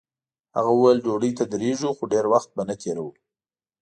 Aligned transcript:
هغه 0.55 0.71
ویل 0.79 0.97
ډوډۍ 1.05 1.31
ته 1.37 1.43
درېږو 1.53 1.89
خو 1.97 2.03
ډېر 2.13 2.25
وخت 2.33 2.49
به 2.55 2.63
نه 2.69 2.75
تېروو. 2.81 3.11